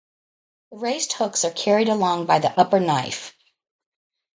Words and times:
The 0.71 0.79
raised 0.79 1.13
hooks 1.13 1.45
are 1.45 1.51
carried 1.51 1.87
along 1.87 2.25
by 2.25 2.39
the 2.39 2.59
upper 2.59 2.79
knife. 2.79 3.35